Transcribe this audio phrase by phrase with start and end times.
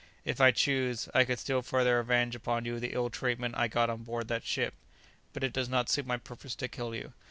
[0.25, 3.87] "If I chose, I could still further avenge upon you the ill treatment I got
[3.91, 4.73] on board that ship;
[5.31, 7.13] but it does not suit my purpose to kill you.